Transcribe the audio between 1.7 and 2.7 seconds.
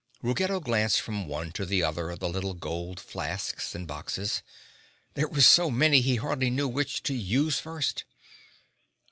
other of the little